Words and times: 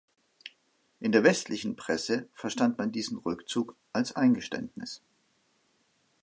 In 0.99 1.11
der 1.11 1.23
westlichen 1.23 1.75
Presse 1.75 2.27
verstand 2.33 2.79
man 2.79 2.91
diesen 2.91 3.19
Rückzug 3.19 3.75
als 3.93 4.15
Eingeständnis. 4.15 5.03